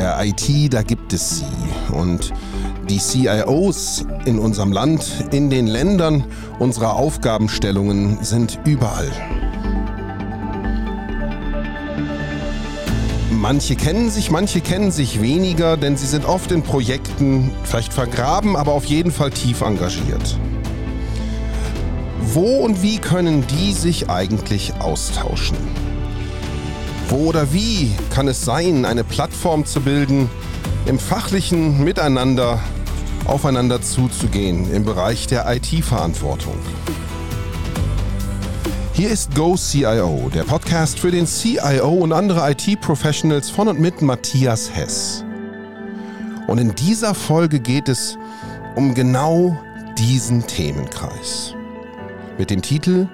[0.00, 1.92] der IT, da gibt es sie.
[1.92, 2.32] Und
[2.88, 6.24] die CIOs in unserem Land, in den Ländern
[6.58, 9.10] unserer Aufgabenstellungen sind überall.
[13.30, 18.56] Manche kennen sich, manche kennen sich weniger, denn sie sind oft in Projekten, vielleicht vergraben,
[18.56, 20.38] aber auf jeden Fall tief engagiert.
[22.32, 25.58] Wo und wie können die sich eigentlich austauschen?
[27.10, 30.30] Wo oder wie kann es sein, eine Plattform zu bilden,
[30.86, 32.60] im fachlichen Miteinander
[33.24, 36.54] aufeinander zuzugehen im Bereich der IT-Verantwortung?
[38.92, 44.02] Hier ist Go CIO, der Podcast für den CIO und andere IT-Professionals von und mit
[44.02, 45.24] Matthias Hess.
[46.46, 48.16] Und in dieser Folge geht es
[48.76, 49.58] um genau
[49.98, 51.54] diesen Themenkreis.
[52.38, 53.08] Mit dem Titel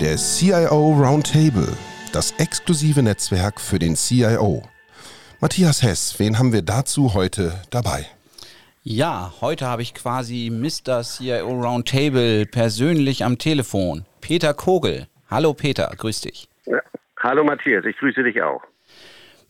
[0.00, 1.68] Der CIO Roundtable,
[2.12, 4.62] das exklusive Netzwerk für den CIO.
[5.40, 8.06] Matthias Hess, wen haben wir dazu heute dabei?
[8.82, 11.02] Ja, heute habe ich quasi Mr.
[11.02, 14.06] CIO Roundtable persönlich am Telefon.
[14.20, 15.08] Peter Kogel.
[15.28, 16.48] Hallo Peter, grüß dich.
[16.66, 16.80] Ja.
[17.18, 18.62] Hallo Matthias, ich grüße dich auch.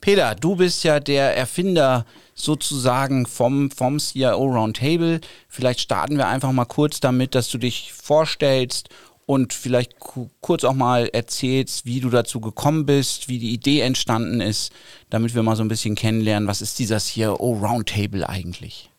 [0.01, 5.21] Peter, du bist ja der Erfinder sozusagen vom, vom CIO Roundtable.
[5.49, 8.89] Vielleicht starten wir einfach mal kurz damit, dass du dich vorstellst
[9.27, 14.41] und vielleicht kurz auch mal erzählst, wie du dazu gekommen bist, wie die Idee entstanden
[14.41, 14.73] ist,
[15.11, 18.91] damit wir mal so ein bisschen kennenlernen, was ist dieser CIO Roundtable eigentlich?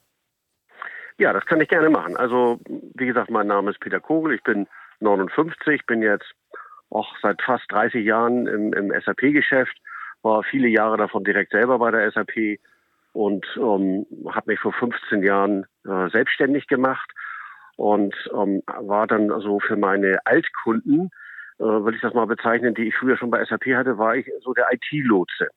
[1.17, 2.15] Ja, das kann ich gerne machen.
[2.17, 4.67] Also, wie gesagt, mein Name ist Peter Kogel, ich bin
[4.99, 6.31] 59, bin jetzt
[6.89, 9.75] auch seit fast 30 Jahren im, im SAP-Geschäft,
[10.21, 12.59] war viele Jahre davon direkt selber bei der SAP
[13.13, 17.09] und ähm, habe mich vor 15 Jahren äh, selbstständig gemacht
[17.77, 21.09] und ähm, war dann also für meine Altkunden,
[21.59, 24.29] äh, will ich das mal bezeichnen, die ich früher schon bei SAP hatte, war ich
[24.41, 25.47] so der IT-Lotse.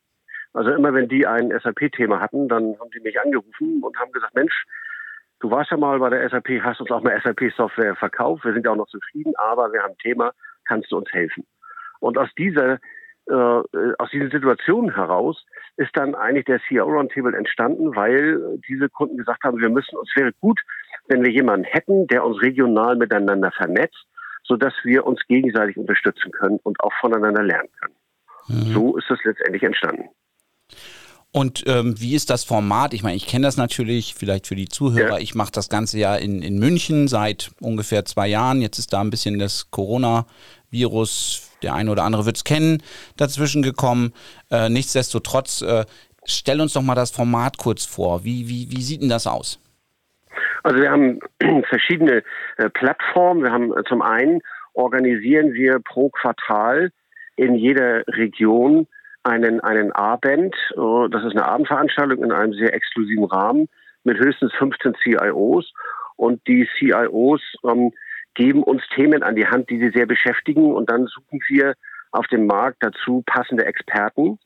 [0.53, 4.35] Also immer wenn die ein SAP-Thema hatten, dann haben die mich angerufen und haben gesagt,
[4.35, 4.65] Mensch,
[5.41, 8.67] du warst ja mal bei der SAP, hast uns auch mal SAP-Software verkauft, wir sind
[8.67, 10.33] ja auch noch zufrieden, aber wir haben ein Thema,
[10.67, 11.47] kannst du uns helfen?
[12.01, 12.79] Und aus dieser
[13.27, 13.63] äh,
[13.99, 15.45] aus dieser Situation heraus
[15.77, 20.11] ist dann eigentlich der CIO Roundtable entstanden, weil diese Kunden gesagt haben, wir müssen uns
[20.17, 20.61] wäre gut,
[21.09, 24.07] wenn wir jemanden hätten, der uns regional miteinander vernetzt,
[24.45, 27.95] sodass wir uns gegenseitig unterstützen können und auch voneinander lernen können.
[28.49, 28.73] Mhm.
[28.73, 30.09] So ist das letztendlich entstanden.
[31.33, 32.93] Und ähm, wie ist das Format?
[32.93, 35.13] Ich meine, ich kenne das natürlich, vielleicht für die Zuhörer.
[35.13, 35.19] Ja.
[35.19, 38.61] Ich mache das ganze ja in, in München seit ungefähr zwei Jahren.
[38.61, 42.83] Jetzt ist da ein bisschen das Corona-Virus, der eine oder andere wird es kennen,
[43.17, 44.13] dazwischen gekommen.
[44.51, 45.85] Äh, nichtsdestotrotz, äh,
[46.25, 48.25] stell uns doch mal das Format kurz vor.
[48.25, 49.61] Wie, wie, wie sieht denn das aus?
[50.63, 51.21] Also wir haben
[51.69, 52.23] verschiedene
[52.57, 53.43] äh, Plattformen.
[53.43, 54.41] Wir haben äh, zum einen
[54.75, 56.91] organisieren wir pro Quartal
[57.37, 58.87] in jeder Region
[59.23, 60.55] einen, einen Abend.
[60.77, 63.69] Das ist eine Abendveranstaltung in einem sehr exklusiven Rahmen
[64.05, 65.73] mit höchstens 15 CIOs.
[66.17, 67.93] Und die CIOs ähm,
[68.35, 70.73] geben uns Themen an die Hand, die sie sehr beschäftigen.
[70.75, 71.75] Und dann suchen wir
[72.13, 74.39] auf dem Markt dazu passende Experten.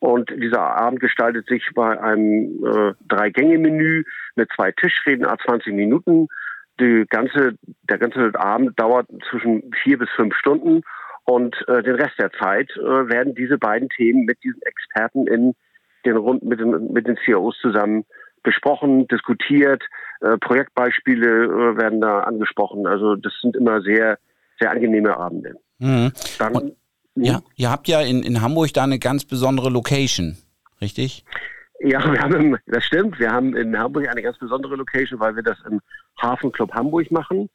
[0.00, 6.28] Und dieser Abend gestaltet sich bei einem äh, Drei-Gänge-Menü mit zwei Tischreden, a 20 Minuten.
[6.80, 10.82] Die ganze, der ganze Abend dauert zwischen vier bis fünf Stunden.
[11.24, 15.54] Und äh, den Rest der Zeit äh, werden diese beiden Themen mit diesen Experten in
[16.06, 18.04] den Runden mit den, mit den CEOs zusammen
[18.42, 19.82] besprochen, diskutiert.
[20.22, 22.86] Äh, Projektbeispiele äh, werden da angesprochen.
[22.86, 24.18] Also das sind immer sehr,
[24.58, 25.56] sehr angenehme Abende.
[25.78, 26.12] Mhm.
[26.38, 26.72] Dann,
[27.14, 30.36] ja, ihr habt ja in, in Hamburg da eine ganz besondere Location,
[30.80, 31.24] richtig?
[31.80, 33.18] Ja, wir haben, das stimmt.
[33.18, 35.80] Wir haben in Hamburg eine ganz besondere Location, weil wir das im
[36.20, 37.48] Hafenclub Hamburg machen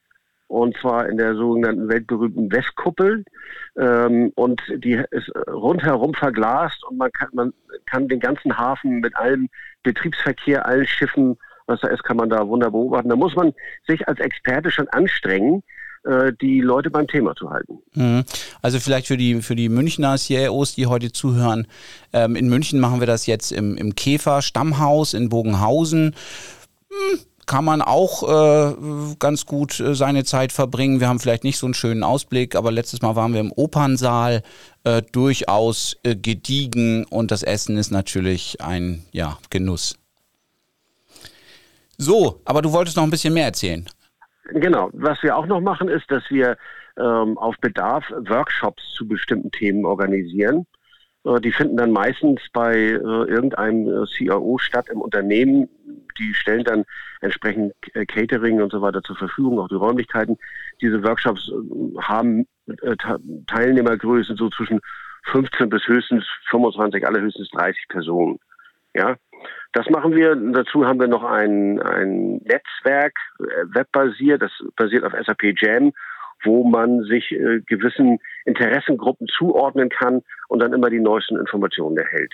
[0.48, 3.24] und zwar in der sogenannten weltberühmten Westkuppel.
[3.78, 7.54] Ähm, und die ist rundherum verglast und man kann, man
[7.90, 9.50] kann den ganzen Hafen mit allem
[9.84, 11.38] Betriebsverkehr, allen Schiffen,
[11.68, 13.10] was da ist, kann man da wunderbar beobachten.
[13.10, 13.54] Da muss man
[13.88, 15.64] sich als Experte schon anstrengen,
[16.42, 17.80] die Leute beim Thema zu halten.
[17.94, 18.24] Mhm.
[18.62, 21.68] Also vielleicht für die, für die Münchner CIOs, die heute zuhören.
[22.14, 26.16] Ähm, in München machen wir das jetzt im, im Käfer Stammhaus in Bogenhausen.
[26.90, 31.00] Hm kann man auch äh, ganz gut äh, seine Zeit verbringen.
[31.00, 34.42] Wir haben vielleicht nicht so einen schönen Ausblick, aber letztes Mal waren wir im Opernsaal,
[34.84, 39.96] äh, durchaus äh, gediegen und das Essen ist natürlich ein ja, Genuss.
[41.98, 43.86] So, aber du wolltest noch ein bisschen mehr erzählen.
[44.46, 46.58] Genau, was wir auch noch machen, ist, dass wir
[46.98, 50.68] ähm, auf Bedarf Workshops zu bestimmten Themen organisieren.
[51.26, 55.68] Äh, die finden dann meistens bei äh, irgendeinem äh, CIO statt im Unternehmen.
[56.20, 56.86] Die stellen dann
[57.22, 57.74] entsprechend
[58.08, 60.38] Catering und so weiter zur Verfügung, auch die Räumlichkeiten.
[60.80, 61.52] Diese Workshops
[62.00, 62.48] haben
[63.48, 64.80] Teilnehmergrößen so zwischen
[65.26, 68.40] 15 bis höchstens 25, allerhöchstens 30 Personen.
[68.94, 69.18] Ja,
[69.76, 70.36] Das machen wir.
[70.36, 73.44] Dazu haben wir noch ein, ein Netzwerk, äh,
[73.76, 75.92] webbasiert, das basiert auf SAP Jam,
[76.46, 82.34] wo man sich äh, gewissen Interessengruppen zuordnen kann und dann immer die neuesten Informationen erhält.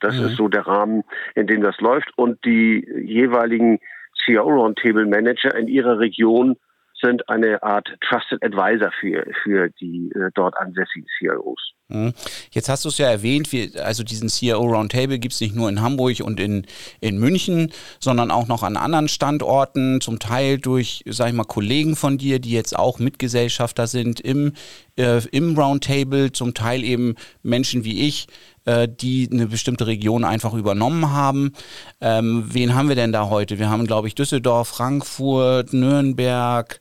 [0.00, 0.26] Das mhm.
[0.26, 1.04] ist so der Rahmen,
[1.36, 2.10] in dem das läuft.
[2.16, 3.78] Und die jeweiligen
[4.24, 6.56] CIO Roundtable Manager in ihrer Region
[7.00, 11.72] sind eine Art Trusted Advisor für, für die äh, dort ansässigen CIOs.
[11.90, 12.14] Mhm.
[12.52, 15.68] Jetzt hast du es ja erwähnt, wir, also diesen CIO Roundtable gibt es nicht nur
[15.68, 16.66] in Hamburg und in,
[17.00, 21.96] in München, sondern auch noch an anderen Standorten, zum Teil durch, sag ich mal, Kollegen
[21.96, 24.52] von dir, die jetzt auch Mitgesellschafter sind im,
[24.96, 28.28] äh, im Roundtable, zum Teil eben Menschen wie ich,
[28.64, 31.52] äh, die eine bestimmte Region einfach übernommen haben.
[32.00, 33.58] Ähm, wen haben wir denn da heute?
[33.58, 36.78] Wir haben, glaube ich, Düsseldorf, Frankfurt, Nürnberg,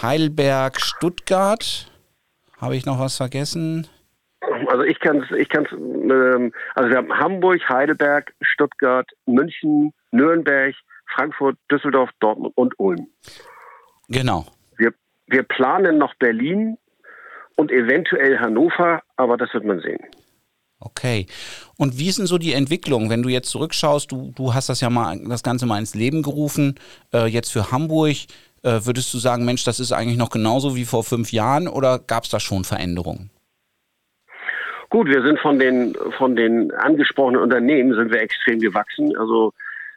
[0.00, 1.86] Heidelberg, Stuttgart.
[2.58, 3.86] Habe ich noch was vergessen?
[4.70, 10.76] Also ich kann es, ich kann's, ähm, also wir haben Hamburg, Heidelberg, Stuttgart, München, Nürnberg,
[11.12, 13.08] Frankfurt, Düsseldorf, Dortmund und Ulm.
[14.08, 14.46] Genau.
[14.76, 14.94] Wir,
[15.26, 16.78] wir planen noch Berlin
[17.56, 20.06] und eventuell Hannover, aber das wird man sehen.
[20.78, 21.26] Okay.
[21.76, 24.12] Und wie ist denn so die Entwicklung, wenn du jetzt zurückschaust?
[24.12, 26.78] Du, du hast das ja mal das Ganze mal ins Leben gerufen,
[27.12, 28.14] äh, jetzt für Hamburg.
[28.62, 31.98] Äh, würdest du sagen, Mensch, das ist eigentlich noch genauso wie vor fünf Jahren oder
[31.98, 33.30] gab es da schon Veränderungen?
[34.90, 39.16] Gut, wir sind von den von den angesprochenen Unternehmen sind wir extrem gewachsen.
[39.16, 39.52] Also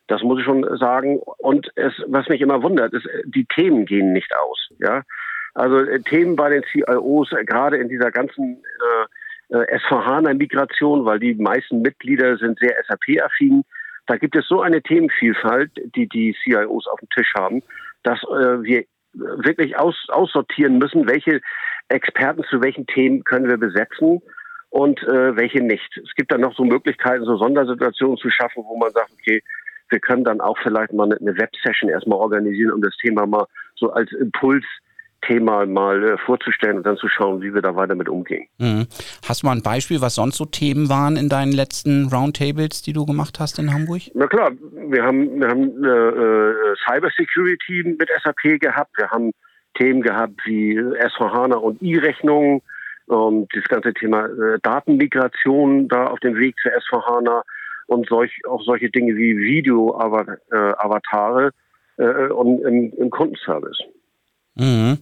[0.05, 1.19] das muss ich schon sagen.
[1.39, 4.69] Und es, was mich immer wundert, ist, die Themen gehen nicht aus.
[4.77, 5.01] Ja,
[5.55, 8.63] also äh, Themen bei den CIOs, äh, gerade in dieser ganzen
[9.49, 13.63] äh, äh, S4HANA-Migration, weil die meisten Mitglieder sind sehr SAP-affin.
[14.05, 17.63] Da gibt es so eine Themenvielfalt, die die CIOs auf dem Tisch haben,
[18.03, 21.41] dass äh, wir wirklich aus, aussortieren müssen, welche
[21.87, 24.21] Experten zu welchen Themen können wir besetzen
[24.73, 25.97] und äh, welche nicht.
[26.03, 29.43] Es gibt dann noch so Möglichkeiten, so Sondersituationen zu schaffen, wo man sagt, okay,
[29.89, 33.91] wir können dann auch vielleicht mal eine Web-Session erstmal organisieren, um das Thema mal so
[33.91, 34.65] als Impuls
[35.21, 38.47] Thema mal äh, vorzustellen und dann zu schauen, wie wir da weiter mit umgehen.
[38.57, 38.87] Mhm.
[39.27, 42.93] Hast du mal ein Beispiel, was sonst so Themen waren in deinen letzten Roundtables, die
[42.93, 44.01] du gemacht hast in Hamburg?
[44.15, 44.51] Na klar,
[44.89, 49.31] wir haben, wir haben äh, äh Cybersecurity mit SAP gehabt, wir haben
[49.77, 52.61] Themen gehabt wie S4HANA und E-Rechnungen,
[53.09, 57.43] ähm, das ganze Thema äh, Datenmigration da auf dem Weg zu S4HANA
[57.87, 61.51] und solch, auch solche Dinge wie Video-Avatare
[61.97, 63.79] äh, äh, und im, im Kundenservice.
[64.55, 64.99] Mhm.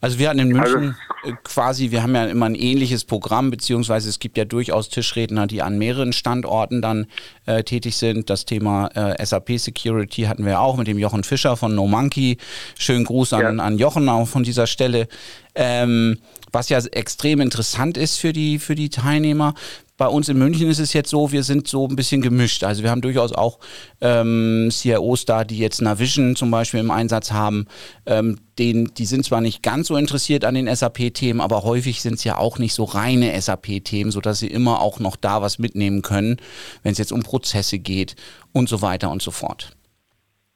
[0.00, 4.08] Also wir hatten in München also, quasi, wir haben ja immer ein ähnliches Programm, beziehungsweise
[4.08, 7.06] es gibt ja durchaus Tischredner, die an mehreren Standorten dann
[7.46, 8.28] äh, tätig sind.
[8.28, 12.38] Das Thema äh, SAP Security hatten wir auch mit dem Jochen Fischer von No Monkey.
[12.76, 13.64] Schönen Gruß an, ja.
[13.64, 15.06] an Jochen auch von dieser Stelle.
[15.54, 16.18] Ähm,
[16.52, 19.54] was ja extrem interessant ist für die, für die Teilnehmer.
[19.98, 22.62] Bei uns in München ist es jetzt so, wir sind so ein bisschen gemischt.
[22.62, 23.58] Also wir haben durchaus auch
[24.00, 27.66] ähm, CIOs da, die jetzt Navision zum Beispiel im Einsatz haben.
[28.06, 32.14] Ähm, den, die sind zwar nicht ganz so interessiert an den SAP-Themen, aber häufig sind
[32.14, 36.02] es ja auch nicht so reine SAP-Themen, sodass sie immer auch noch da was mitnehmen
[36.02, 36.36] können,
[36.84, 38.14] wenn es jetzt um Prozesse geht
[38.52, 39.72] und so weiter und so fort.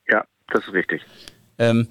[0.09, 1.03] Ja, das ist richtig.
[1.59, 1.89] Ähm,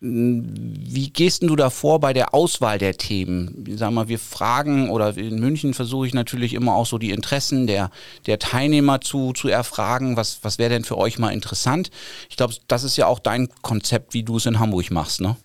[0.00, 3.64] wie gehst du da vor bei der Auswahl der Themen?
[3.70, 7.66] Sag mal, wir fragen oder in München versuche ich natürlich immer auch so die Interessen
[7.66, 7.90] der,
[8.26, 10.16] der Teilnehmer zu, zu erfragen.
[10.16, 11.90] Was, was wäre denn für euch mal interessant?
[12.30, 15.36] Ich glaube, das ist ja auch dein Konzept, wie du es in Hamburg machst, ne?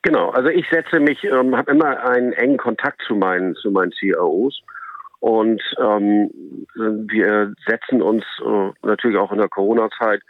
[0.00, 3.92] Genau, also ich setze mich, ähm, habe immer einen engen Kontakt zu meinen, zu meinen
[3.92, 4.60] CIOs
[5.20, 6.30] und ähm,
[6.74, 10.20] wir setzen uns äh, natürlich auch in der Corona-Zeit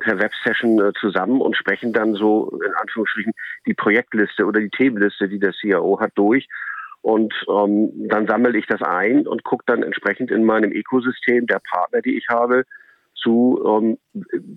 [0.00, 3.32] per Websession äh, zusammen und sprechen dann so in Anführungsstrichen
[3.66, 6.48] die Projektliste oder die Themenliste, die der CIO hat, durch.
[7.02, 11.60] Und ähm, dann sammle ich das ein und gucke dann entsprechend in meinem Ökosystem der
[11.60, 12.64] Partner, die ich habe,
[13.14, 13.98] zu ähm,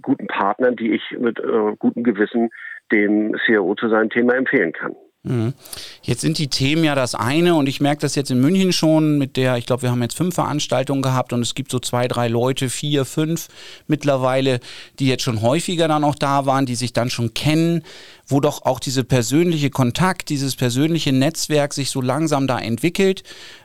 [0.01, 2.49] guten Partnern, die ich mit äh, gutem Gewissen
[2.91, 4.95] dem CIO zu seinem Thema empfehlen kann.
[5.23, 5.53] Mhm.
[6.01, 9.17] Jetzt sind die Themen ja das eine und ich merke das jetzt in München schon
[9.17, 12.07] mit der, ich glaube, wir haben jetzt fünf Veranstaltungen gehabt und es gibt so zwei,
[12.07, 13.49] drei Leute, vier, fünf
[13.87, 14.61] mittlerweile,
[14.97, 17.83] die jetzt schon häufiger dann auch da waren, die sich dann schon kennen,
[18.27, 23.23] wo doch auch diese persönliche Kontakt, dieses persönliche Netzwerk sich so langsam da entwickelt.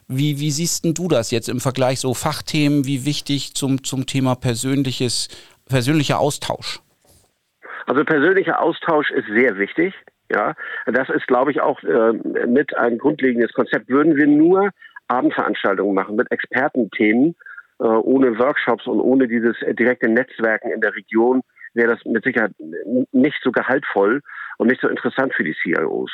[0.09, 4.07] Wie, wie siehst denn du das jetzt im Vergleich so Fachthemen, wie wichtig zum, zum
[4.07, 5.29] Thema persönliches,
[5.69, 6.81] persönlicher Austausch?
[7.87, 9.95] Also persönlicher Austausch ist sehr wichtig.
[10.31, 10.55] Ja,
[10.87, 12.13] das ist, glaube ich, auch äh,
[12.47, 13.89] mit ein grundlegendes Konzept.
[13.89, 14.71] Würden wir nur
[15.09, 17.35] Abendveranstaltungen machen mit Expertenthemen,
[17.81, 21.43] äh, ohne Workshops und ohne dieses direkte Netzwerken in der Region,
[21.75, 22.53] wäre das mit Sicherheit
[23.13, 24.23] nicht so gehaltvoll
[24.59, 26.11] und nicht so interessant für die CIOs.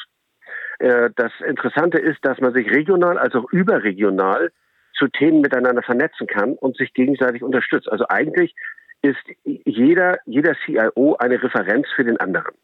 [0.79, 4.50] Äh, das Interessante ist, dass man sich regional als auch überregional
[4.95, 7.90] zu Themen miteinander vernetzen kann und sich gegenseitig unterstützt.
[7.90, 8.55] Also eigentlich
[9.02, 12.55] ist jeder, jeder CIO eine Referenz für den anderen.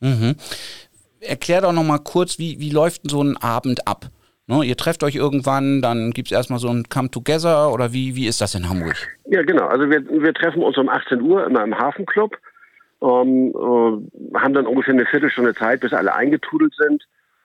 [0.00, 0.36] Mhm.
[1.20, 4.06] Erklär doch nochmal kurz, wie, wie läuft so ein Abend ab?
[4.46, 8.26] Ne, ihr trefft euch irgendwann, dann gibt es erstmal so ein Come-Together oder wie, wie
[8.26, 8.96] ist das in Hamburg?
[9.26, 9.66] Ja, genau.
[9.66, 12.36] Also wir, wir treffen uns um 18 Uhr immer im Hafenclub,
[13.00, 17.04] ähm, äh, haben dann ungefähr eine Viertelstunde Zeit, bis alle eingetrudelt sind.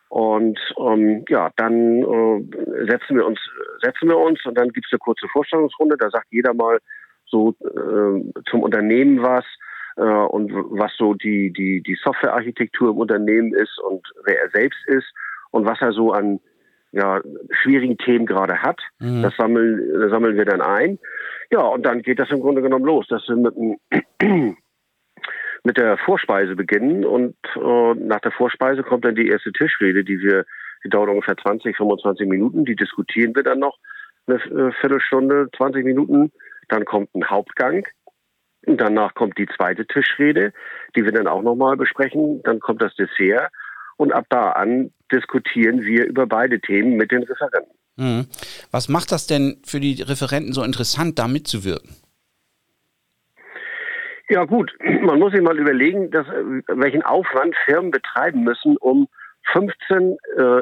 [0.09, 3.39] Und ähm, ja, dann äh, setzen wir uns,
[3.83, 5.97] setzen wir uns und dann gibt es eine kurze Vorstellungsrunde.
[5.99, 6.79] Da sagt jeder mal
[7.27, 9.45] so äh, zum Unternehmen was
[9.97, 14.79] äh, und was so die die die Softwarearchitektur im Unternehmen ist und wer er selbst
[14.87, 15.11] ist
[15.51, 16.39] und was er so an
[16.95, 17.21] ja,
[17.61, 18.79] schwierigen Themen gerade hat.
[18.99, 19.21] Mhm.
[19.21, 20.97] Das sammeln, das sammeln wir dann ein.
[21.51, 23.53] Ja, und dann geht das im Grunde genommen los, dass wir mit,
[25.63, 30.21] mit der Vorspeise beginnen und äh, nach der Vorspeise kommt dann die erste Tischrede, die
[30.21, 30.45] wir,
[30.85, 33.77] die dauert ungefähr 20, 25 Minuten, die diskutieren wir dann noch
[34.27, 36.31] eine äh, Viertelstunde, 20 Minuten.
[36.69, 37.85] Dann kommt ein Hauptgang.
[38.67, 40.53] Danach kommt die zweite Tischrede,
[40.95, 42.41] die wir dann auch nochmal besprechen.
[42.43, 43.51] Dann kommt das Dessert.
[43.97, 47.71] Und ab da an diskutieren wir über beide Themen mit den Referenten.
[47.97, 48.27] Mhm.
[48.71, 51.95] Was macht das denn für die Referenten so interessant, da mitzuwirken?
[54.29, 56.27] Ja gut, man muss sich mal überlegen, dass,
[56.67, 59.07] welchen Aufwand Firmen betreiben müssen, um
[59.53, 60.61] 15 äh,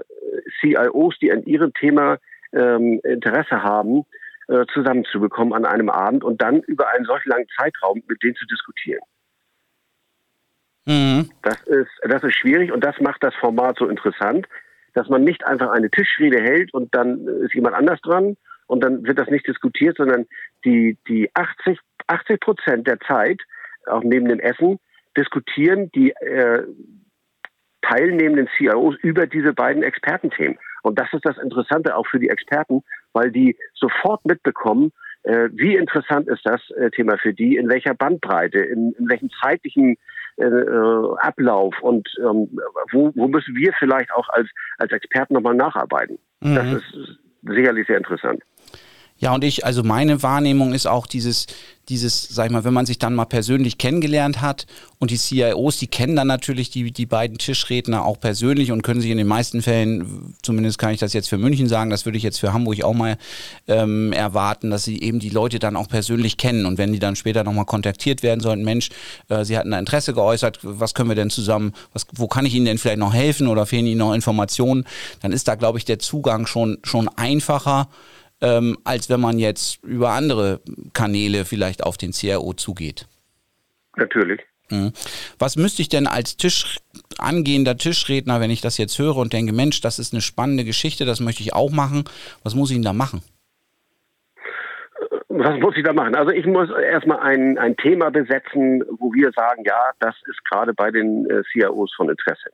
[0.59, 2.17] CIOs, die an ihrem Thema
[2.51, 4.03] ähm, Interesse haben,
[4.47, 8.45] äh, zusammenzubekommen an einem Abend und dann über einen solch langen Zeitraum mit denen zu
[8.45, 9.01] diskutieren.
[10.85, 11.29] Mhm.
[11.41, 14.47] Das, ist, das ist schwierig und das macht das Format so interessant,
[14.93, 19.03] dass man nicht einfach eine Tischrede hält und dann ist jemand anders dran und dann
[19.05, 20.25] wird das nicht diskutiert, sondern
[20.65, 23.41] die, die 80, 80 Prozent der Zeit,
[23.87, 24.79] auch neben dem Essen,
[25.17, 26.63] diskutieren die äh,
[27.81, 30.57] teilnehmenden CIOs über diese beiden Expertenthemen.
[30.83, 34.91] Und das ist das Interessante auch für die Experten, weil die sofort mitbekommen,
[35.23, 39.29] äh, wie interessant ist das äh, Thema für die, in welcher Bandbreite, in, in welchem
[39.41, 39.97] zeitlichen
[40.37, 42.49] äh, äh, Ablauf und ähm,
[42.91, 46.17] wo, wo müssen wir vielleicht auch als, als Experten nochmal nacharbeiten.
[46.41, 46.55] Mhm.
[46.55, 48.41] Das ist sicherlich sehr interessant.
[49.23, 51.47] Ja, und ich, also meine Wahrnehmung ist auch dieses,
[51.87, 54.67] dieses, sag ich mal, wenn man sich dann mal persönlich kennengelernt hat
[54.99, 58.99] und die CIOs, die kennen dann natürlich die, die beiden Tischredner auch persönlich und können
[58.99, 62.17] sich in den meisten Fällen, zumindest kann ich das jetzt für München sagen, das würde
[62.17, 63.17] ich jetzt für Hamburg auch mal
[63.67, 66.65] ähm, erwarten, dass sie eben die Leute dann auch persönlich kennen.
[66.65, 68.89] Und wenn die dann später nochmal kontaktiert werden sollten, Mensch,
[69.29, 72.53] äh, sie hatten da Interesse geäußert, was können wir denn zusammen, was, wo kann ich
[72.55, 74.83] Ihnen denn vielleicht noch helfen oder fehlen Ihnen noch Informationen,
[75.21, 77.87] dann ist da, glaube ich, der Zugang schon, schon einfacher
[78.43, 80.59] ähm, als wenn man jetzt über andere
[80.93, 83.07] Kanäle vielleicht auf den CRO zugeht.
[83.95, 84.41] Natürlich.
[84.69, 84.91] Mhm.
[85.39, 86.77] Was müsste ich denn als Tisch,
[87.17, 91.05] angehender Tischredner, wenn ich das jetzt höre und denke, Mensch, das ist eine spannende Geschichte,
[91.05, 92.03] das möchte ich auch machen,
[92.43, 93.23] was muss ich denn da machen?
[95.29, 96.15] Was muss ich da machen?
[96.15, 100.73] Also ich muss erstmal ein, ein Thema besetzen, wo wir sagen, ja, das ist gerade
[100.73, 102.51] bei den äh, CIOs von Interesse.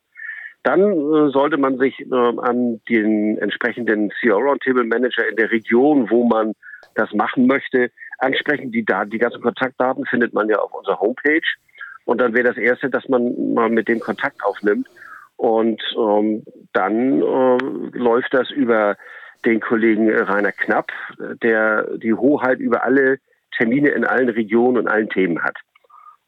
[0.63, 6.09] Dann äh, sollte man sich äh, an den entsprechenden CEO Roundtable Manager in der Region,
[6.09, 6.53] wo man
[6.95, 8.71] das machen möchte, ansprechen.
[8.71, 11.47] Die, Daten, die ganzen Kontaktdaten findet man ja auf unserer Homepage.
[12.05, 14.87] Und dann wäre das Erste, dass man mal mit dem Kontakt aufnimmt.
[15.37, 18.97] Und ähm, dann äh, läuft das über
[19.45, 20.91] den Kollegen Rainer Knapp,
[21.41, 23.19] der die Hoheit über alle
[23.55, 25.55] Termine in allen Regionen und allen Themen hat.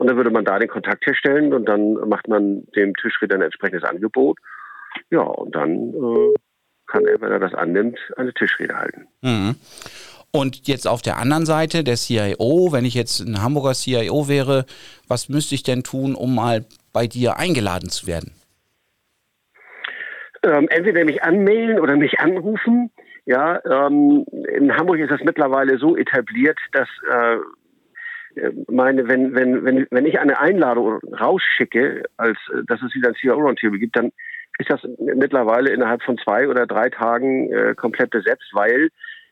[0.01, 3.43] Und dann würde man da den Kontakt herstellen und dann macht man dem Tischredner ein
[3.43, 4.39] entsprechendes Angebot.
[5.11, 6.33] Ja, und dann äh,
[6.87, 9.05] kann er, wenn er das annimmt, eine Tischrede halten.
[9.21, 9.57] Mhm.
[10.31, 14.65] Und jetzt auf der anderen Seite der CIO, wenn ich jetzt ein Hamburger CIO wäre,
[15.07, 18.31] was müsste ich denn tun, um mal bei dir eingeladen zu werden?
[20.41, 22.89] Ähm, entweder mich anmailen oder mich anrufen.
[23.25, 24.25] Ja, ähm,
[24.57, 27.37] in Hamburg ist das mittlerweile so etabliert, dass äh, äh,
[28.67, 33.15] meine, wenn, wenn, wenn, wenn ich eine Einladung rausschicke, als äh, dass es wieder ein
[33.15, 34.11] CEO Roundtable gibt, dann
[34.59, 38.89] ist das mittlerweile innerhalb von zwei oder drei Tagen äh, komplett besetzt, weil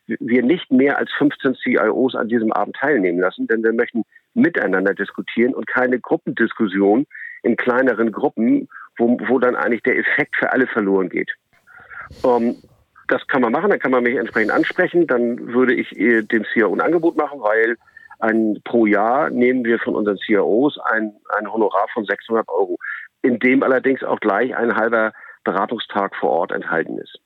[0.07, 4.03] wir nicht mehr als 15 CIOs an diesem Abend teilnehmen lassen, denn wir möchten
[4.33, 7.05] miteinander diskutieren und keine Gruppendiskussion
[7.43, 11.31] in kleineren Gruppen, wo, wo dann eigentlich der Effekt für alle verloren geht.
[12.23, 12.55] Um, ähm,
[13.07, 16.71] das kann man machen, dann kann man mich entsprechend ansprechen, dann würde ich dem CEO
[16.71, 17.75] ein Angebot machen, weil
[18.19, 22.77] ein, pro Jahr nehmen wir von unseren CIOs ein, ein Honorar von 600 Euro,
[23.21, 27.19] in dem allerdings auch gleich ein halber Beratungstag vor Ort enthalten ist.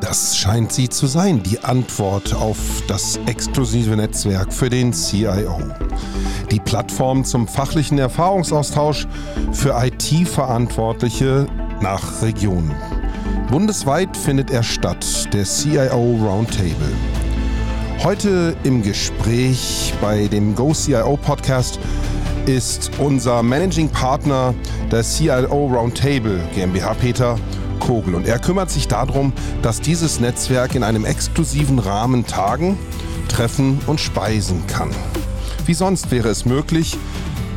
[0.00, 5.58] Das scheint sie zu sein, die Antwort auf das exklusive Netzwerk für den CIO.
[6.52, 9.08] Die Plattform zum fachlichen Erfahrungsaustausch
[9.52, 11.48] für IT-Verantwortliche
[11.80, 12.72] nach Regionen.
[13.50, 16.92] Bundesweit findet er statt, der CIO Roundtable.
[18.02, 21.78] Heute im Gespräch bei dem Go CIO Podcast
[22.46, 24.52] ist unser Managing Partner
[24.90, 27.38] der CIO Roundtable GmbH Peter
[27.78, 32.76] Kogel und er kümmert sich darum, dass dieses Netzwerk in einem exklusiven Rahmen tagen,
[33.28, 34.90] treffen und speisen kann.
[35.66, 36.98] Wie sonst wäre es möglich,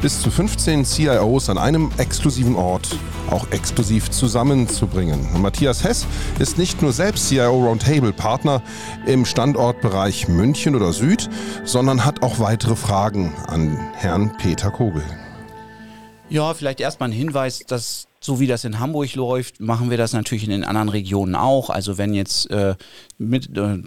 [0.01, 2.95] bis zu 15 CIOs an einem exklusiven Ort
[3.29, 5.41] auch exklusiv zusammenzubringen.
[5.41, 6.07] Matthias Hess
[6.39, 8.63] ist nicht nur selbst CIO Roundtable Partner
[9.05, 11.29] im Standortbereich München oder Süd,
[11.65, 15.03] sondern hat auch weitere Fragen an Herrn Peter Kogel.
[16.29, 20.13] Ja, vielleicht erstmal ein Hinweis, dass so wie das in Hamburg läuft, machen wir das
[20.13, 21.69] natürlich in den anderen Regionen auch.
[21.69, 22.75] Also wenn jetzt äh,
[23.17, 23.81] mit äh,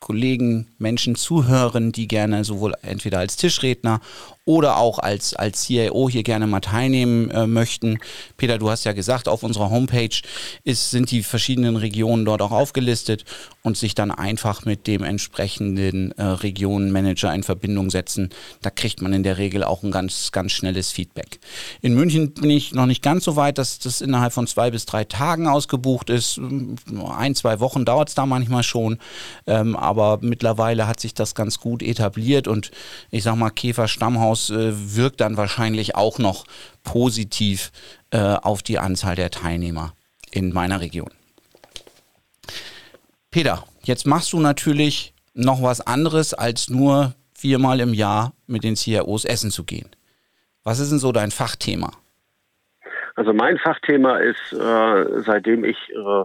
[0.00, 4.00] Kollegen, Menschen zuhören, die gerne sowohl entweder als Tischredner
[4.50, 8.00] oder auch als, als CIO hier gerne mal teilnehmen äh, möchten.
[8.36, 10.16] Peter, du hast ja gesagt, auf unserer Homepage
[10.64, 13.24] ist, sind die verschiedenen Regionen dort auch aufgelistet
[13.62, 18.30] und sich dann einfach mit dem entsprechenden äh, Regionenmanager in Verbindung setzen.
[18.60, 21.38] Da kriegt man in der Regel auch ein ganz, ganz schnelles Feedback.
[21.80, 24.84] In München bin ich noch nicht ganz so weit, dass das innerhalb von zwei bis
[24.84, 26.40] drei Tagen ausgebucht ist.
[27.16, 28.98] Ein, zwei Wochen dauert es da manchmal schon,
[29.46, 32.72] ähm, aber mittlerweile hat sich das ganz gut etabliert und
[33.12, 36.44] ich sag mal, Käfer Stammhaus Krankenhaus äh, wirkt dann wahrscheinlich auch noch
[36.84, 37.70] positiv
[38.10, 39.92] äh, auf die Anzahl der Teilnehmer
[40.32, 41.10] in meiner Region.
[43.30, 48.76] Peter, jetzt machst du natürlich noch was anderes, als nur viermal im Jahr mit den
[48.76, 49.88] CIOs essen zu gehen.
[50.64, 51.92] Was ist denn so dein Fachthema?
[53.14, 56.24] Also mein Fachthema ist, äh, seitdem ich äh,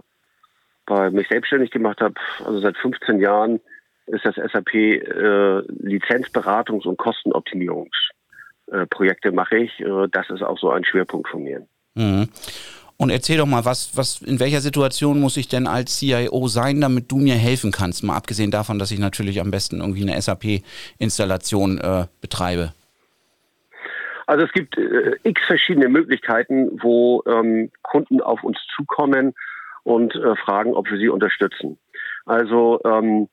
[0.86, 3.60] bei mich selbstständig gemacht habe, also seit 15 Jahren,
[4.06, 9.78] ist das SAP äh, Lizenzberatungs- und Kostenoptimierungsprojekte äh, mache ich.
[9.80, 11.66] Äh, das ist auch so ein Schwerpunkt von mir.
[11.94, 12.28] Mhm.
[12.98, 16.80] Und erzähl doch mal, was, was, in welcher Situation muss ich denn als CIO sein,
[16.80, 18.02] damit du mir helfen kannst?
[18.02, 22.72] Mal abgesehen davon, dass ich natürlich am besten irgendwie eine SAP-Installation äh, betreibe.
[24.26, 29.34] Also es gibt äh, x verschiedene Möglichkeiten, wo ähm, Kunden auf uns zukommen
[29.84, 31.78] und äh, fragen, ob wir sie unterstützen.
[32.24, 33.28] Also ähm,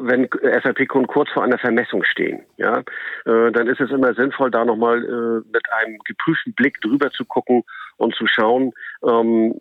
[0.00, 2.78] wenn SAP-Kunden kurz vor einer Vermessung stehen, ja,
[3.24, 7.24] äh, dann ist es immer sinnvoll, da nochmal äh, mit einem geprüften Blick drüber zu
[7.24, 7.64] gucken
[7.96, 8.72] und zu schauen,
[9.04, 9.54] ähm,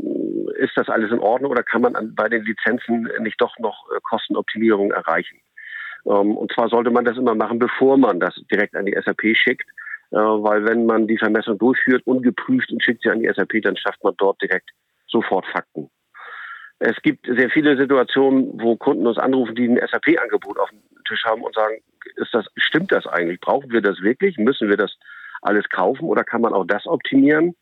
[0.57, 3.85] ist das alles in Ordnung oder kann man an, bei den Lizenzen nicht doch noch
[3.95, 5.39] äh, Kostenoptimierung erreichen?
[6.05, 9.35] Ähm, und zwar sollte man das immer machen, bevor man das direkt an die SAP
[9.35, 9.67] schickt,
[10.11, 13.77] äh, weil wenn man die Vermessung durchführt, ungeprüft und schickt sie an die SAP, dann
[13.77, 14.69] schafft man dort direkt
[15.07, 15.89] sofort Fakten.
[16.79, 21.23] Es gibt sehr viele Situationen, wo Kunden uns anrufen, die ein SAP-Angebot auf dem Tisch
[21.23, 21.77] haben und sagen,
[22.15, 23.39] ist das, stimmt das eigentlich?
[23.39, 24.37] Brauchen wir das wirklich?
[24.37, 24.95] Müssen wir das
[25.41, 27.55] alles kaufen oder kann man auch das optimieren?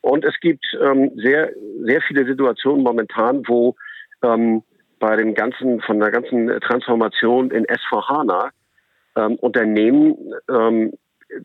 [0.00, 1.52] Und es gibt ähm, sehr,
[1.84, 3.76] sehr viele Situationen momentan, wo
[4.22, 4.62] ähm,
[4.98, 8.50] bei dem ganzen, von der ganzen Transformation in S4HANA
[9.16, 10.16] ähm, Unternehmen
[10.48, 10.92] ähm,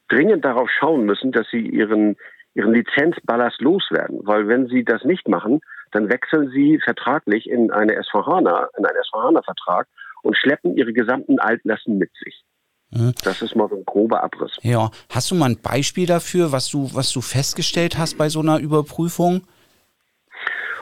[0.09, 2.17] dringend darauf schauen müssen, dass sie ihren,
[2.53, 4.19] ihren Lizenzballast loswerden.
[4.23, 9.03] Weil wenn sie das nicht machen, dann wechseln sie vertraglich in eine SVHANA, in einen
[9.03, 9.87] SVHANA-Vertrag
[10.23, 12.43] und schleppen ihre gesamten Altlasten mit sich.
[12.91, 13.13] Mhm.
[13.23, 14.57] Das ist mal so ein grober Abriss.
[14.61, 18.39] Ja, hast du mal ein Beispiel dafür, was du, was du festgestellt hast bei so
[18.39, 19.41] einer Überprüfung?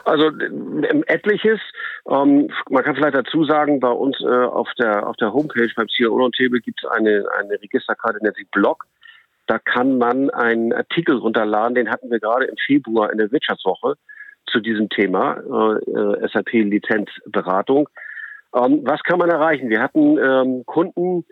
[0.04, 0.30] Also
[1.08, 1.58] etliches.
[2.08, 5.88] Ähm, man kann vielleicht dazu sagen, bei uns äh, auf der auf der Homepage beim
[5.88, 8.84] CIO Table gibt es eine eine Registerkarte, nennt sich Blog.
[9.48, 13.96] Da kann man einen Artikel runterladen, den hatten wir gerade im Februar in der Wirtschaftswoche
[14.50, 17.88] zu diesem Thema äh, SAP-Lizenzberatung.
[18.54, 19.68] Ähm, was kann man erreichen?
[19.68, 21.24] Wir hatten ähm, Kunden,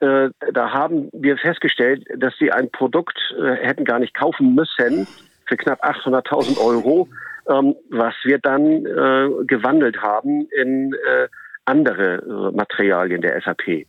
[0.00, 5.06] äh, da haben wir festgestellt, dass sie ein Produkt äh, hätten gar nicht kaufen müssen
[5.46, 7.08] für knapp 800.000 Euro,
[7.48, 11.28] ähm, was wir dann äh, gewandelt haben in äh,
[11.64, 13.86] andere äh, Materialien der SAP.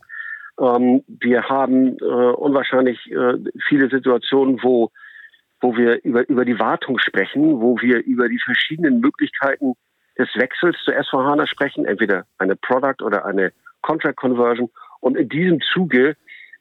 [0.60, 3.00] Ähm, wir haben äh, unwahrscheinlich
[3.68, 4.92] viele Situationen, wo
[5.62, 9.76] wo wir über, über die Wartung sprechen, wo wir über die verschiedenen Möglichkeiten
[10.18, 14.70] des Wechsels zu S4HANA sprechen, entweder eine Product oder eine Contract Conversion.
[15.00, 16.16] Und in diesem Zuge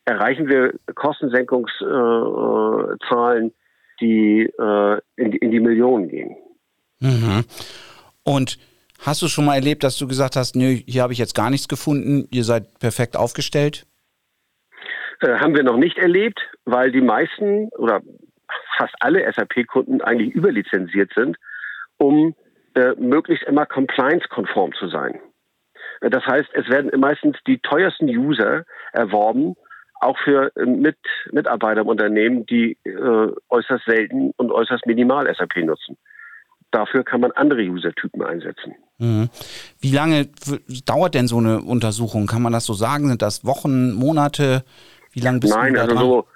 [0.04, 3.52] erreichen wir Kostensenkungszahlen,
[4.00, 6.36] die äh, in, in, die Millionen gehen.
[7.00, 7.44] Mhm.
[8.24, 8.58] Und
[9.00, 11.50] hast du schon mal erlebt, dass du gesagt hast, nö, hier habe ich jetzt gar
[11.50, 13.86] nichts gefunden, ihr seid perfekt aufgestellt?
[15.20, 18.00] Äh, haben wir noch nicht erlebt, weil die meisten oder
[18.80, 21.36] fast alle SAP-Kunden eigentlich überlizenziert sind,
[21.98, 22.34] um
[22.74, 25.20] äh, möglichst immer compliance-konform zu sein.
[26.00, 29.54] Äh, das heißt, es werden meistens die teuersten User erworben,
[30.00, 30.96] auch für äh, mit,
[31.30, 35.96] Mitarbeiter im Unternehmen, die äh, äußerst selten und äußerst minimal SAP nutzen.
[36.70, 38.76] dafür kann man andere User-Typen einsetzen.
[38.98, 39.28] Mhm.
[39.80, 40.28] Wie lange
[40.86, 42.26] dauert denn so eine Untersuchung?
[42.28, 43.08] Kann man das so sagen?
[43.08, 44.62] Sind das Wochen, Monate?
[45.10, 46.04] Wie lange bist Nein, du da also dran?
[46.04, 46.26] so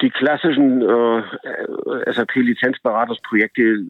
[0.00, 3.86] die klassischen äh, SAP-Lizenzberatungsprojekte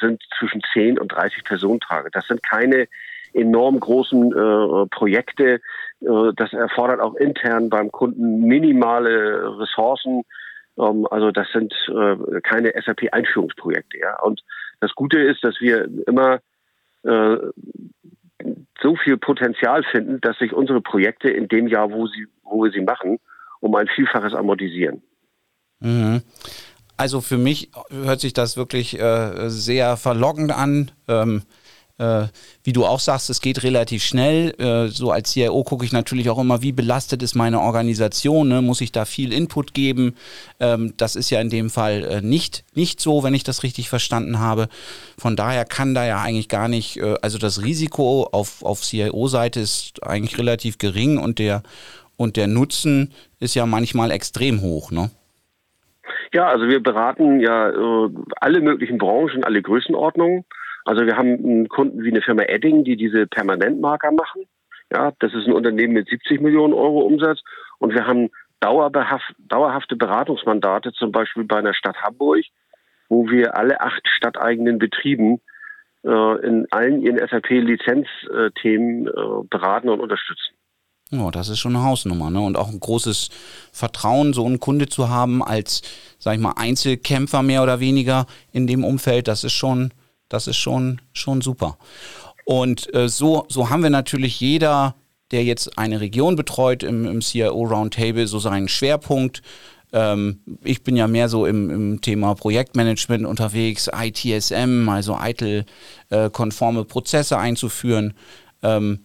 [0.00, 2.10] sind zwischen 10 und 30 Personentage.
[2.12, 2.88] Das sind keine
[3.32, 5.60] enorm großen äh, Projekte.
[6.00, 10.22] Äh, das erfordert auch intern beim Kunden minimale Ressourcen.
[10.78, 13.98] Ähm, also das sind äh, keine SAP-Einführungsprojekte.
[13.98, 14.20] Ja?
[14.22, 14.42] Und
[14.80, 16.40] das Gute ist, dass wir immer
[17.02, 17.36] äh,
[18.80, 22.70] so viel Potenzial finden, dass sich unsere Projekte in dem Jahr, wo, sie, wo wir
[22.70, 23.18] sie machen,
[23.60, 25.02] um ein Vielfaches amortisieren.
[25.80, 26.22] Mhm.
[26.96, 30.90] Also für mich hört sich das wirklich äh, sehr verlockend an.
[31.08, 31.42] Ähm,
[32.00, 32.28] äh,
[32.64, 34.54] wie du auch sagst, es geht relativ schnell.
[34.58, 38.48] Äh, so als CIO gucke ich natürlich auch immer, wie belastet ist meine Organisation.
[38.48, 38.62] Ne?
[38.62, 40.14] Muss ich da viel Input geben?
[40.60, 43.90] Ähm, das ist ja in dem Fall äh, nicht, nicht so, wenn ich das richtig
[43.90, 44.68] verstanden habe.
[45.18, 49.60] Von daher kann da ja eigentlich gar nicht, äh, also das Risiko auf, auf CIO-Seite
[49.60, 51.62] ist eigentlich relativ gering und der,
[52.16, 54.90] und der Nutzen ist ja manchmal extrem hoch.
[54.90, 55.10] Ne?
[56.32, 60.44] Ja, also wir beraten ja äh, alle möglichen Branchen, alle Größenordnungen.
[60.84, 64.44] Also wir haben einen Kunden wie eine Firma Edding, die diese Permanentmarker machen.
[64.92, 67.40] Ja, das ist ein Unternehmen mit 70 Millionen Euro Umsatz.
[67.78, 72.44] Und wir haben dauerhafte Beratungsmandate, zum Beispiel bei einer Stadt Hamburg,
[73.08, 75.40] wo wir alle acht stadteigenen Betrieben
[76.04, 79.10] äh, in allen ihren SAP-Lizenzthemen äh,
[79.48, 80.54] beraten und unterstützen.
[81.12, 82.40] Ja, das ist schon eine Hausnummer, ne?
[82.40, 83.30] Und auch ein großes
[83.72, 85.82] Vertrauen, so einen Kunde zu haben als,
[86.20, 89.92] sag ich mal, Einzelkämpfer mehr oder weniger in dem Umfeld, das ist schon,
[90.28, 91.78] das ist schon, schon super.
[92.44, 94.94] Und äh, so, so haben wir natürlich jeder,
[95.32, 99.42] der jetzt eine Region betreut im, im CIO Roundtable, so seinen Schwerpunkt.
[99.92, 107.36] Ähm, ich bin ja mehr so im, im Thema Projektmanagement unterwegs, ITSM, also ITIL-konforme Prozesse
[107.36, 108.14] einzuführen.
[108.62, 109.00] Ähm,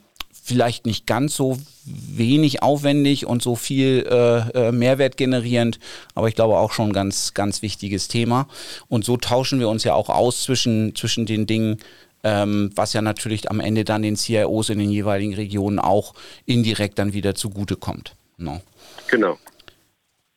[0.45, 5.79] vielleicht nicht ganz so wenig aufwendig und so viel äh, äh, Mehrwert generierend,
[6.13, 8.47] aber ich glaube auch schon ein ganz, ganz wichtiges Thema.
[8.87, 11.79] Und so tauschen wir uns ja auch aus zwischen, zwischen den Dingen,
[12.23, 16.13] ähm, was ja natürlich am Ende dann den CIOs in den jeweiligen Regionen auch
[16.45, 18.15] indirekt dann wieder zugutekommt.
[18.37, 18.61] No.
[19.07, 19.39] Genau.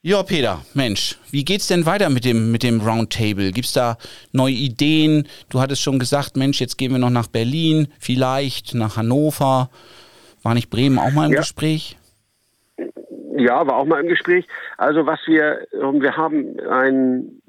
[0.03, 3.51] Ja, Peter, Mensch, wie geht's denn weiter mit dem, mit dem Roundtable?
[3.51, 3.97] Gibt's da
[4.33, 5.27] neue Ideen?
[5.51, 9.71] Du hattest schon gesagt, Mensch, jetzt gehen wir noch nach Berlin, vielleicht nach Hannover.
[10.45, 11.41] War nicht Bremen auch mal im Ja.
[11.41, 11.97] Gespräch?
[13.37, 14.47] Ja, war auch mal im Gespräch.
[14.77, 17.43] Also was wir, wir haben ein,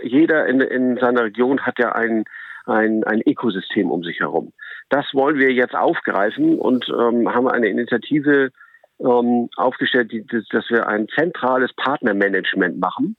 [0.00, 2.24] jeder in, in seiner Region hat ja ein,
[2.66, 4.52] ein, ein Ökosystem um sich herum.
[4.90, 8.52] Das wollen wir jetzt aufgreifen und ähm, haben eine Initiative
[9.00, 10.12] ähm, aufgestellt,
[10.50, 13.16] dass wir ein zentrales Partnermanagement machen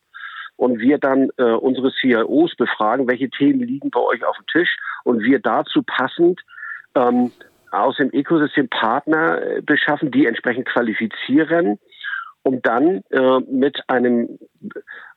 [0.62, 4.78] und wir dann äh, unsere CIOs befragen, welche Themen liegen bei euch auf dem Tisch
[5.04, 6.39] und wir dazu passend
[6.96, 7.32] ähm,
[7.72, 11.80] aus dem Ökosystem Partner äh, beschaffen, die entsprechend qualifizieren,
[12.44, 14.38] um dann äh, mit einem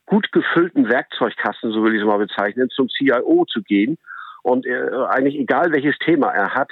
[0.07, 3.97] gut gefüllten Werkzeugkasten, so will ich es mal bezeichnen, zum CIO zu gehen.
[4.43, 6.69] Und eigentlich egal welches Thema er hat,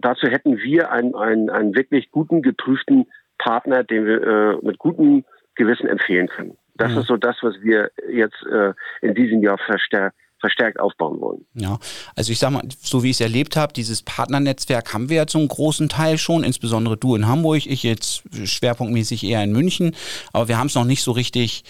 [0.00, 3.06] dazu hätten wir einen, einen, einen wirklich guten, geprüften
[3.54, 6.56] Partner, den wir äh, mit gutem Gewissen empfehlen können.
[6.76, 6.98] Das Mhm.
[6.98, 11.46] ist so das, was wir jetzt äh, in diesem Jahr verstärkt verstärkt aufbauen wollen.
[11.54, 11.78] Ja,
[12.16, 15.26] also ich sag mal, so wie ich es erlebt habe, dieses Partnernetzwerk haben wir ja
[15.26, 19.96] zum großen Teil schon, insbesondere du in Hamburg, ich jetzt schwerpunktmäßig eher in München,
[20.34, 21.64] aber wir haben es noch nicht so richtig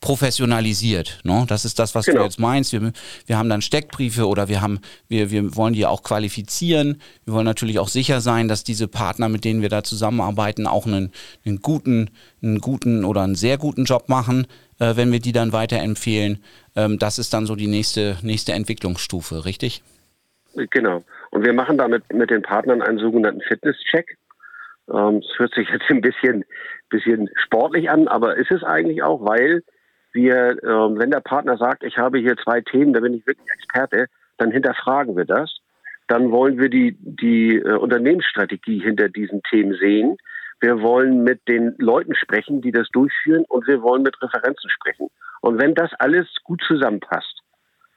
[0.00, 1.20] professionalisiert.
[1.24, 1.44] Ne?
[1.48, 2.18] Das ist das, was Genau.
[2.18, 2.72] du jetzt meinst.
[2.72, 2.92] Wir,
[3.26, 7.00] wir haben dann Steckbriefe oder wir haben, wir, wir wollen die auch qualifizieren.
[7.24, 10.86] Wir wollen natürlich auch sicher sein, dass diese Partner, mit denen wir da zusammenarbeiten, auch
[10.86, 11.12] einen,
[11.44, 12.10] einen guten,
[12.42, 14.46] einen guten oder einen sehr guten Job machen,
[14.78, 16.42] äh, wenn wir die dann weiterempfehlen.
[16.78, 19.82] Ähm, das ist dann so die nächste, nächste Entwicklungsstufe, richtig?
[20.54, 21.02] Genau.
[21.30, 24.16] Und wir machen damit mit den Partnern einen sogenannten Fitness-Check.
[24.88, 26.44] Ähm, Es hört sich jetzt ein bisschen,
[26.88, 29.64] bisschen sportlich an, aber ist es eigentlich auch, weil
[30.12, 33.50] wir, ähm, wenn der Partner sagt, ich habe hier zwei Themen, da bin ich wirklich
[33.50, 35.58] Experte, dann hinterfragen wir das.
[36.06, 40.16] Dann wollen wir die, die äh, Unternehmensstrategie hinter diesen Themen sehen.
[40.60, 45.08] Wir wollen mit den Leuten sprechen, die das durchführen und wir wollen mit Referenzen sprechen.
[45.40, 47.42] Und wenn das alles gut zusammenpasst,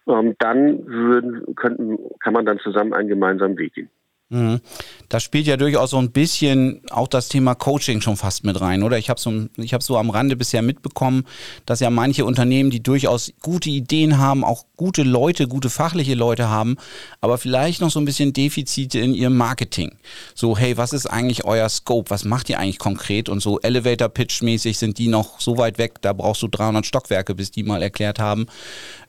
[0.07, 3.89] ähm, dann würden, könnten, kann man dann zusammen einen gemeinsamen Weg gehen.
[4.31, 4.61] Mhm.
[5.09, 8.81] Da spielt ja durchaus so ein bisschen auch das Thema Coaching schon fast mit rein,
[8.81, 8.97] oder?
[8.97, 11.25] Ich habe so, ich hab so am Rande bisher mitbekommen,
[11.65, 16.47] dass ja manche Unternehmen, die durchaus gute Ideen haben, auch gute Leute, gute fachliche Leute
[16.47, 16.77] haben,
[17.19, 19.97] aber vielleicht noch so ein bisschen Defizite in ihrem Marketing.
[20.33, 22.09] So, hey, was ist eigentlich euer Scope?
[22.09, 23.27] Was macht ihr eigentlich konkret?
[23.27, 27.51] Und so Elevator-Pitch-mäßig sind die noch so weit weg, da brauchst du 300 Stockwerke, bis
[27.51, 28.45] die mal erklärt haben,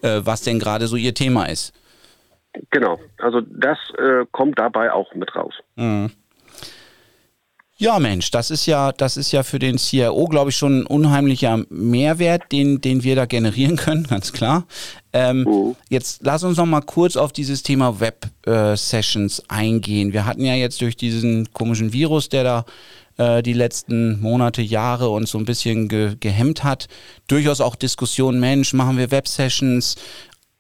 [0.01, 1.73] äh, was denn gerade so ihr Thema ist.
[2.71, 5.55] Genau, also das äh, kommt dabei auch mit raus.
[5.77, 6.11] Mhm.
[7.83, 10.87] Ja, Mensch, das ist ja, das ist ja für den CIO, glaube ich, schon ein
[10.87, 14.67] unheimlicher Mehrwert, den, den wir da generieren können, ganz klar.
[15.13, 15.77] Ähm, mhm.
[15.89, 20.13] Jetzt lass uns noch mal kurz auf dieses Thema Web-Sessions äh, eingehen.
[20.13, 22.65] Wir hatten ja jetzt durch diesen komischen Virus, der da
[23.17, 26.87] äh, die letzten Monate, Jahre uns so ein bisschen ge gehemmt hat,
[27.27, 29.97] durchaus auch Diskussionen, Mensch, machen wir Web-Sessions,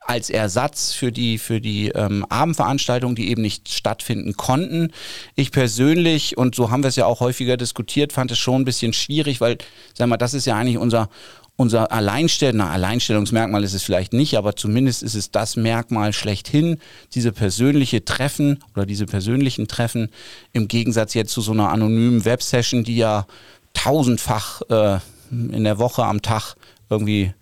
[0.07, 4.93] als Ersatz für die, für die ähm, Abendveranstaltungen, die eben nicht stattfinden konnten.
[5.35, 8.65] Ich persönlich, und so haben wir es ja auch häufiger diskutiert, fand es schon ein
[8.65, 9.59] bisschen schwierig, weil,
[9.95, 11.09] sag mal, das ist ja eigentlich unser,
[11.57, 16.79] unser Alleinstell na, Alleinstellungsmerkmal ist es vielleicht nicht, aber zumindest ist es das Merkmal schlechthin,
[17.15, 20.09] diese persönliche Treffen oder diese persönlichen Treffen
[20.53, 23.27] im Gegensatz jetzt zu so einer anonymen Websession, die ja
[23.75, 24.99] tausendfach äh,
[25.31, 26.57] in der Woche am Tag
[26.91, 27.33] irgendwie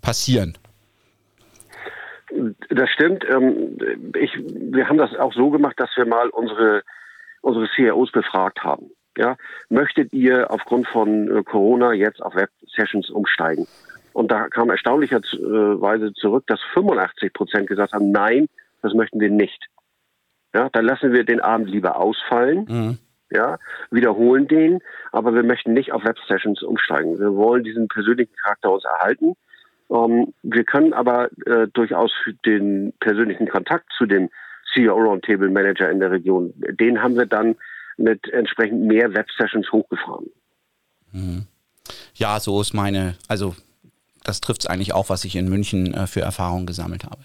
[0.00, 0.56] passieren.
[2.70, 3.24] Das stimmt.
[3.28, 3.78] Ähm,
[4.14, 6.82] ich, wir haben das auch so gemacht, dass wir mal unsere,
[7.40, 8.90] unsere CIOs befragt haben.
[9.16, 9.36] Ja,
[9.68, 13.66] möchtet ihr aufgrund von äh, Corona jetzt auf Web-Sessions umsteigen?
[14.12, 18.46] Und da kam erstaunlicherweise zurück, dass 85 Prozent gesagt haben, nein,
[18.82, 19.66] das möchten wir nicht.
[20.54, 22.66] Ja, dann lassen wir den Abend lieber ausfallen.
[22.68, 22.98] Mhm.
[23.30, 23.58] Ja,
[23.90, 24.80] wiederholen den,
[25.12, 27.18] aber wir möchten nicht auf Web-Sessions umsteigen.
[27.18, 29.34] Wir wollen diesen persönlichen Charakter uns erhalten
[29.90, 32.12] ähm, wir können aber äh, durchaus
[32.44, 34.28] den persönlichen Kontakt zu dem
[34.72, 37.56] CEO Roundtable Manager in der Region, den haben wir dann
[37.96, 40.26] mit entsprechend mehr Web-Sessions hochgefahren.
[41.12, 41.46] Mhm.
[42.14, 43.54] Ja, so ist meine, also
[44.24, 47.22] das trifft es eigentlich auch, was ich in München äh, für Erfahrungen gesammelt habe.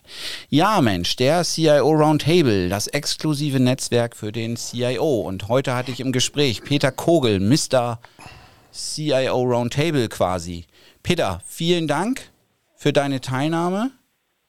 [0.50, 5.22] Ja, Mensch, der CIO Roundtable, das exklusive Netzwerk für den CIO.
[5.22, 8.00] Und heute hatte ich im Gespräch Peter Kogel, Mr.
[8.72, 10.66] CIO Roundtable quasi.
[11.04, 12.33] Peter, vielen Dank
[12.84, 13.92] für deine Teilnahme.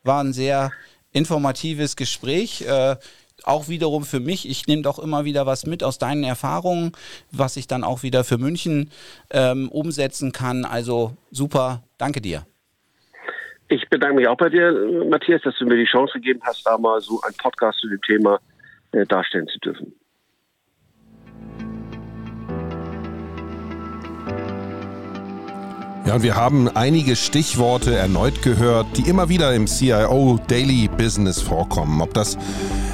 [0.03, 0.73] War ein sehr
[1.12, 2.62] informatives Gespräch.
[2.66, 2.97] Äh,
[3.44, 4.51] auch wiederum für mich.
[4.51, 6.90] Ich nehme doch immer wieder was mit aus deinen Erfahrungen,
[7.31, 8.90] was ich dann auch wieder für München
[9.31, 10.64] ähm, umsetzen kann.
[10.64, 12.44] Also super, danke dir.
[13.68, 14.73] Ich bedanke mich auch bei dir,
[15.09, 18.03] Matthias, dass du mir die Chance gegeben hast, da mal so ein Podcast zu dem
[18.03, 18.40] Thema
[18.90, 19.94] äh, darstellen zu dürfen.
[26.07, 31.40] Ja, und wir haben einige Stichworte erneut gehört, die immer wieder im CIO Daily Business
[31.40, 32.03] vorkommen.
[32.03, 32.37] Ob das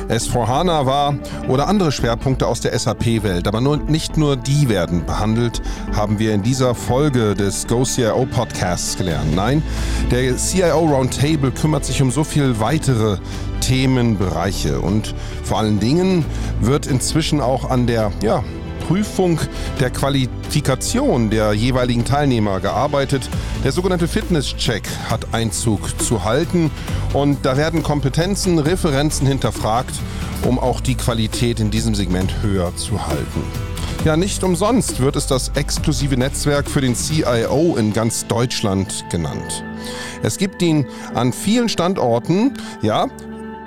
[0.09, 1.17] S4HANA war
[1.49, 3.49] oder andere Schwerpunkte aus der SAP-Welt.
[3.49, 5.61] Aber nur, nicht nur die werden behandelt,
[5.93, 9.35] haben wir in dieser Folge des Go CIO Podcasts gelernt.
[9.35, 9.65] Nein,
[10.13, 13.19] der CIO Roundtable kümmert sich um so viel weitere
[13.61, 16.25] Themenbereiche und vor allen Dingen
[16.61, 18.45] wird inzwischen auch an der, ja,
[18.91, 19.39] Prüfung
[19.79, 23.31] der Qualifikation der jeweiligen Teilnehmer gearbeitet.
[23.63, 26.73] Der sogenannte Fitness-Check hat Einzug zu halten
[27.13, 29.95] und da werden Kompetenzen, Referenzen hinterfragt,
[30.43, 33.45] um auch die Qualität in diesem Segment höher zu halten.
[34.05, 39.63] Ja, nicht umsonst wird es das exklusive Netzwerk für den CIO in ganz Deutschland genannt.
[40.25, 43.07] Es gibt ihn an vielen Standorten, ja,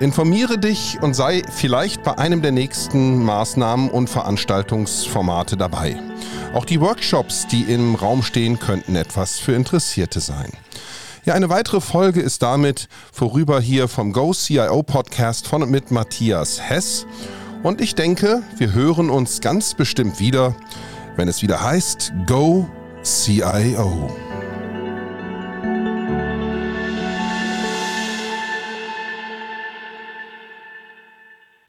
[0.03, 5.95] Informiere dich und sei vielleicht bei einem der nächsten Maßnahmen und Veranstaltungsformate dabei.
[6.53, 10.51] Auch die Workshops, die im Raum stehen, könnten etwas für Interessierte sein.
[11.23, 15.89] Ja, eine weitere Folge ist damit vorüber hier vom Go CIO Podcast von und mit
[15.89, 17.05] Matthias Hess.
[17.63, 20.53] Und ich denke, wir hören uns ganz bestimmt wieder,
[21.15, 22.67] wenn es wieder heißt Go
[23.03, 24.13] CIO.